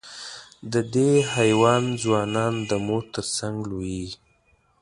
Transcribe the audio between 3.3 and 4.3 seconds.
څنګ لویېږي.